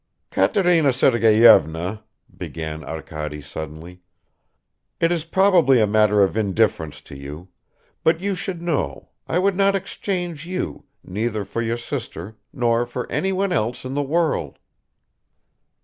"Katerina 0.31 0.91
Sergeyevna," 0.91 2.03
began 2.35 2.83
Arkady 2.83 3.39
suddenly, 3.39 4.01
"it 4.99 5.11
is 5.11 5.25
probably 5.25 5.79
a 5.79 5.85
matter 5.85 6.23
of 6.23 6.35
indifference 6.35 7.01
to 7.01 7.15
you; 7.15 7.49
but 8.03 8.19
you 8.19 8.33
should 8.33 8.63
know, 8.63 9.09
I 9.27 9.37
would 9.37 9.55
not 9.55 9.75
exchange 9.75 10.47
you, 10.47 10.85
neither 11.03 11.45
for 11.45 11.61
your 11.61 11.77
sister, 11.77 12.35
nor 12.51 12.87
for 12.87 13.05
anyone 13.11 13.51
else 13.51 13.85
in 13.85 13.93
the 13.93 14.01
world." 14.01 14.57